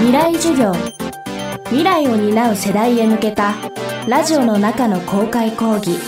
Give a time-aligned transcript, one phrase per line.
[0.00, 0.72] 未来授業。
[1.66, 3.54] 未来を担う世代へ向けた
[4.08, 5.98] ラジオの中の公開講義。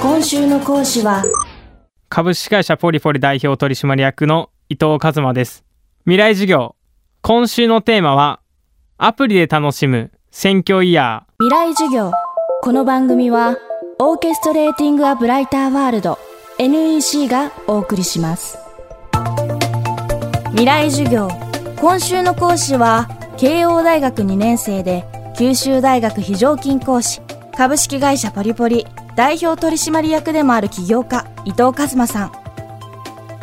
[0.00, 1.22] 今週の講師は
[2.08, 5.64] 株式会社ポリポリ代表取締役の伊藤和馬です。
[6.04, 6.76] 未来授業。
[7.20, 8.40] 今週のテーマは
[8.96, 12.10] アプリで楽しむ選挙イヤ未来授業。
[12.62, 13.58] この番組は
[13.98, 16.18] オーケストレーティング・ア・ブライター・ワールド
[16.58, 18.56] NEC がお送りします。
[20.52, 21.43] 未来授業
[21.80, 25.04] 今週の講師は慶応大学2年生で
[25.36, 27.20] 九州大学非常勤講師
[27.56, 32.32] 株式会社ポリポリ代表取締役でもある起業家伊藤和馬さん。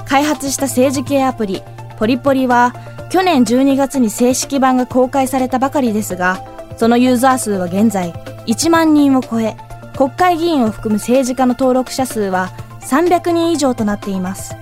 [0.05, 1.63] 開発した政治系アプリ
[1.97, 2.73] ポリポリは
[3.09, 6.43] 去年12月に正式版が公開されたばかりですが
[6.77, 8.11] そのユーザー数は現在
[8.47, 9.55] 1万人を超え
[9.95, 12.49] 国会議員を含む政治家の登録者数は
[12.81, 14.55] 300人以上となっています。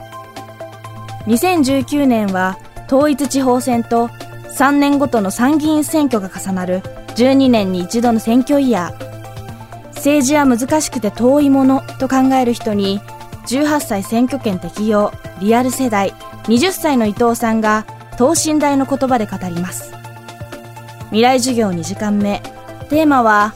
[1.25, 2.57] 2019年は
[2.89, 6.79] 統一地方選と3年ごとの参議院選挙が重なる
[7.15, 9.89] 12年に一度の選挙イヤー。
[9.93, 12.99] 政治は難しくて遠いものと考える人に
[13.45, 16.13] 18歳選挙権適用リアル世代
[16.45, 17.85] 20歳の伊藤さんが
[18.17, 19.93] 等身大の言葉で語ります。
[21.09, 22.41] 未来授業2時間目。
[22.89, 23.53] テーマは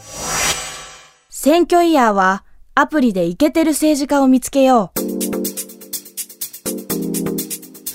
[1.29, 2.44] 選挙イヤーは
[2.75, 4.91] アプリでイケてる政治家を見つけよ
[5.29, 5.32] う。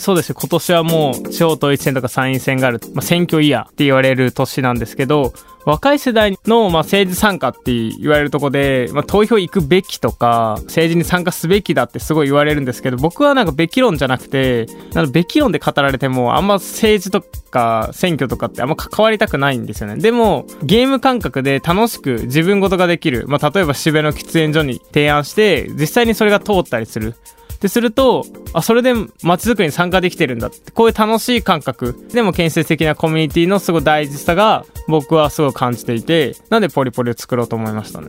[0.08, 0.32] そうです。
[0.32, 5.34] 今年はもう地方統一選とか参院選がある、まあ、選挙イヤーって言われる年なんですけど
[5.66, 20.00] 若い世代の、まあ、政治参加って言われるとこで、まあ、投票行くべきとか政治に参加すべきだってすごい言われるんですけど僕はなんかべき論じゃなくてなんかべき論で語られてもあんま政治とか選挙とかってあんま関わりたくないんですよね。
[20.00, 27.14] でもゲーム感覚で楽しく自分事ができる、まあ、例えば渋谷の喫煙所に提案して実際にそれが通ったりする。
[27.60, 38.08] ですると、あ、それで街づくりに参加できてるんだって、こういう楽しい感覚、でも建設的なコミュニティのすごい大事さが僕はすごい感じていて、なんでポリポリを作ろうと思いましたね。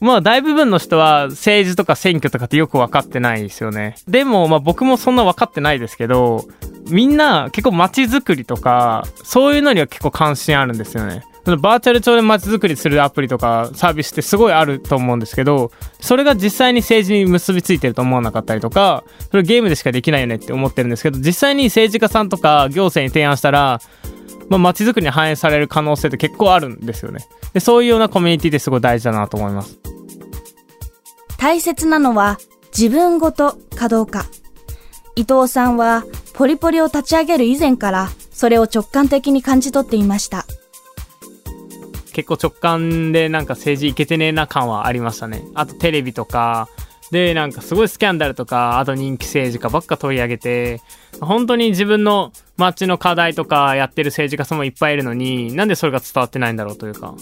[0.00, 3.96] まあ大部分の人は政治とか選挙とかってよく分かってないですよね。
[4.08, 6.46] でもまあ僕もそんな分かってないですけど、
[6.88, 11.22] みんな結構街づくりとか、そういうのには結構関心あるんですよね。
[11.44, 15.70] そのバーチャル上で街づくりするアプリとかサービスってすごいあると思うんですけど、
[16.00, 23.80] それが実際に政治に結びついてると思わなかったりとか、それゲームでしかできないよねって思ってるんですけど、実際に政治家さんとか行政に提案したら、
[24.48, 27.26] まあ、街づくりに反映される可能性って結構あるんですよね。
[27.52, 29.78] で、そういうようなコミュニティってすごい大事だなと思います。
[31.38, 32.38] 大切なのは
[32.76, 34.26] 自分ごとかどうか。
[35.16, 40.46] 伊藤さんはポリポリを立ち上げる以前からそれを直感的に感じ取っていました。
[42.12, 45.42] 結構直感でなんか政治いけてねえな感はありましたね。
[45.54, 46.68] あとテレビとか、
[47.10, 50.80] で、なんかすごいスキャンダルとか、あと人気政治家ばっか取り上げて、
[51.20, 57.14] 本当に自分の街の課題とかやってる政治家さんもいっぱいいるのに、なんでそれが伝わってないんだろうというか、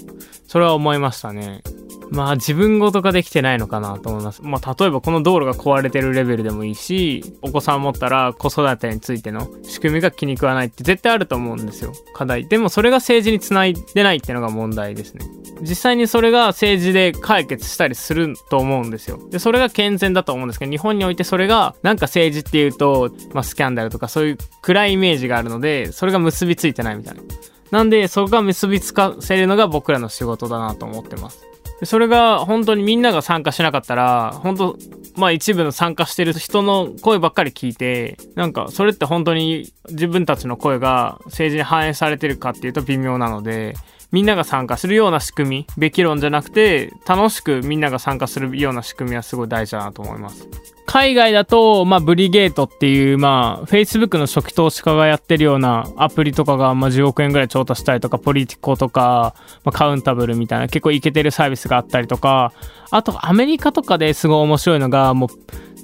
[0.47, 1.62] それは思いましたね。
[2.11, 4.43] まあ自分ごとができてないのかなと思います。
[4.43, 11.93] まあ例えばこの道路が壊れてるレベルでもいいし、お子さん持ったら子育てについての仕組みが気に食わないって絶対あると思うんですよ。
[12.15, 12.49] 課題。
[12.49, 15.27] でもそれが政治につないでないっていうのが問題ですね。
[15.61, 19.19] 実際にそれが政治で解決したりすると思うんですよ。
[19.31, 27.23] で、それが健全だと思うんですけど、日本においてそれがなんか政治っていうと、まあスキャンダルとかそういう暗いイメージがあるので、それが結びついてないみたいな。
[27.71, 31.45] なんで、そこが結びつかせるのが僕らの仕事だなと思ってます。
[31.84, 34.77] それが本当にみんなが参加しなかったら、本当
[35.16, 43.75] まあ一部の参加してる人の声ばっかり聞いて、なんかそれって本当に自分たちの声が政治に反映されてるかっていうと微妙なので、
[44.11, 50.49] みんなが参加するような仕組み、べき論じゃなくて、楽しくみんなが参加するような仕組みはすごい大事だなと思います。
[50.87, 62.55] 海外だと、まあ、ブリゲートっていう、まあ、Facebook の初期投資家がやってるようなアプリとかが、まあ、10億円ぐらい調達したりとか、ポリティコとか、まあ、カウンタブルみたいな結構イケてるサービスがあったりとか、
[62.91, 65.29] あとアメリカとかですごい面白いのが、もう、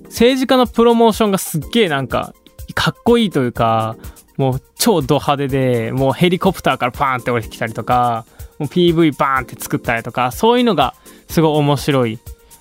[0.05, 2.33] 政治家のプロモーションがすっげえなんか、
[2.75, 3.97] かっこいいというか、
[4.37, 8.25] もう超ド派手で、もうヘリコプターからパーンって降りてきたりとか、
[8.59, 10.95] もう PV バーンって作ったりとか、そういうのが
[11.29, 12.19] すごい面白い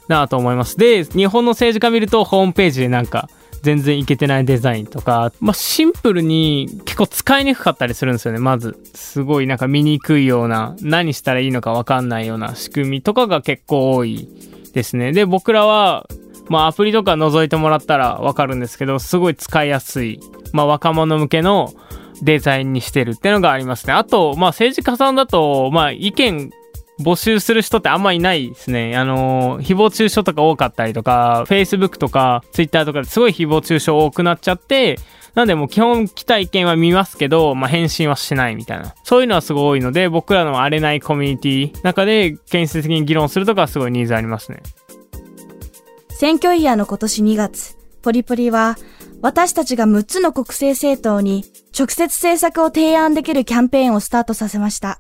[0.07, 0.77] なと思います。
[0.77, 3.30] で、日本の政治家見るとホームページでなんか
[3.63, 8.77] 全然いけてないデザインとか、まあ、シンプルに結構使いにくかったりするんですよね、まず。
[8.94, 14.27] すごいなんか見にくいような、何したらいいのかわかんないような仕組みとかが結構多い
[14.74, 15.13] ですね。
[15.13, 16.07] で、僕らは、
[16.50, 20.19] まあアプリとか覗いてもらったらわかるんですけど、すごい使いやすい、
[20.53, 21.73] まあ若者向けの
[22.21, 23.94] デザインにしてるっていうのがありますね。
[23.94, 26.51] あと、まあ政治家さんだと、まあ意見
[27.00, 28.95] 募集する人ってあんまいないですね。
[28.95, 34.97] あのー、誹謗中傷とか多かったりとか、Facebook とか Twitter とかですごい誹謗中傷多くなっちゃって、
[35.33, 38.94] なんでもう基本来た意見は見ますけど、まあ、返信はしないみたいな。
[39.03, 44.61] そういうのはすごい多いので、僕らの荒れないコミュニティ中で建設的に議論するとかすごいニーズありますね。
[46.09, 48.77] 選挙イヤーの今年2月、ポリポリは
[49.23, 51.45] 私たちが6つの国政政党に
[51.77, 54.99] 直接政策を提案できるキャンペーンをスタートさせました。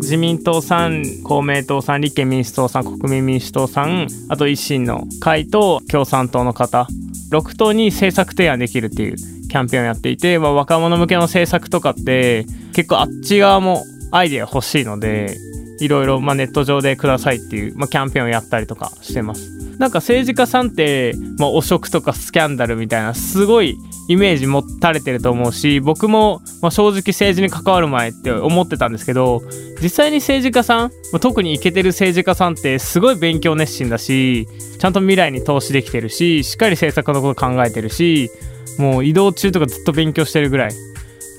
[0.00, 6.86] 自民党さん、公明党さん、立憲民主党さん、国民民主党さん、あと維新の会と共産党の方、
[7.32, 15.36] 6党に政策提案できるっていうキャンペーンをやっていて、まあ、若者向けの政策とかって結構あっち側もアイデア欲しいので、
[15.80, 19.56] いろいろまネット上でくださいっていう、まあ、キャンペーンをやったりとかしてます。
[19.78, 23.76] なんか政治家さんって、まあ、汚職とかスキャンダルみたいなすごい
[24.08, 29.42] イメージ持たれてると思うし僕も、まあ、正直政治に関わる前って思ってたんですけど
[29.82, 34.48] 実際に政治家さん、まあ、特にイケてる政治家さんってすごい勉強熱心だし
[34.78, 38.30] ちゃんと未来に投資できてるししっかり政策のこと考えてるし
[38.78, 40.70] もう移動中とかずっと勉強してるぐらい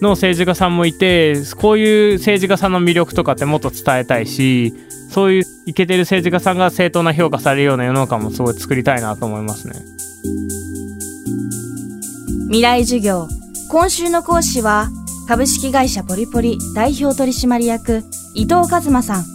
[0.01, 4.73] の政治家さんもいてこういう政治家さんの魅力とかってもっと伝えたいし
[5.09, 9.73] そういうイケてる政治家さんが正当な評価されるような世の中もすごい作りたいなと思いますね。
[12.47, 13.27] 未来授業
[13.69, 14.89] 今週の講師は
[15.27, 18.03] 株式会社ポリポリ代表取締役
[18.33, 19.25] 伊藤和馬さん。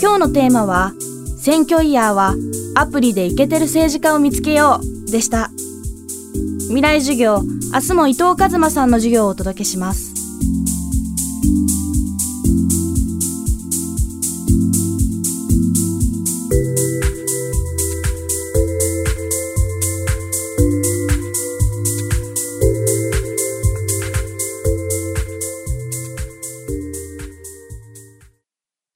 [0.00, 0.92] 今日のテーマは
[1.38, 2.34] 選挙イヤーは
[2.74, 5.50] アプリでイケてる政治家を見つけようでした。
[6.70, 10.14] 未来授業明日も伊藤和馬さんの授業をお届けします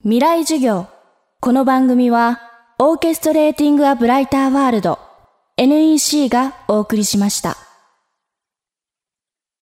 [0.04, 0.86] 未来授業。
[1.40, 2.40] この番組は、
[2.78, 4.98] オーケストレーティング・ア・ブライター・ワールド、
[5.56, 7.63] NEC がお送りしました。